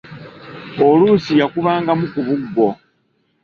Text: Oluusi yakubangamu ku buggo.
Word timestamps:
Oluusi 0.87 1.33
yakubangamu 1.41 2.05
ku 2.11 2.19
buggo. 2.27 2.67